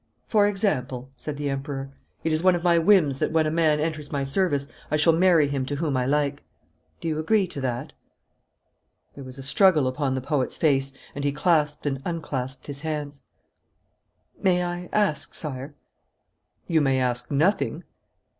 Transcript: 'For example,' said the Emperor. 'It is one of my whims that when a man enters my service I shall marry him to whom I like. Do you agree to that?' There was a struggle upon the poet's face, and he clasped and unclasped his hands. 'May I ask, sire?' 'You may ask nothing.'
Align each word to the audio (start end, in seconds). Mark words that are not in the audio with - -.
'For 0.25 0.47
example,' 0.47 1.11
said 1.15 1.37
the 1.37 1.47
Emperor. 1.51 1.91
'It 2.23 2.33
is 2.33 2.41
one 2.41 2.55
of 2.55 2.63
my 2.63 2.79
whims 2.79 3.19
that 3.19 3.31
when 3.31 3.45
a 3.45 3.51
man 3.51 3.79
enters 3.79 4.11
my 4.11 4.23
service 4.23 4.67
I 4.89 4.97
shall 4.97 5.13
marry 5.13 5.47
him 5.47 5.63
to 5.67 5.75
whom 5.75 5.95
I 5.95 6.07
like. 6.07 6.41
Do 6.99 7.07
you 7.07 7.19
agree 7.19 7.45
to 7.45 7.61
that?' 7.61 7.93
There 9.13 9.23
was 9.23 9.37
a 9.37 9.43
struggle 9.43 9.87
upon 9.87 10.15
the 10.15 10.19
poet's 10.19 10.57
face, 10.57 10.91
and 11.13 11.23
he 11.23 11.31
clasped 11.31 11.85
and 11.85 12.01
unclasped 12.03 12.65
his 12.65 12.81
hands. 12.81 13.21
'May 14.41 14.63
I 14.65 14.89
ask, 14.91 15.35
sire?' 15.35 15.75
'You 16.67 16.81
may 16.81 16.99
ask 16.99 17.29
nothing.' 17.29 17.83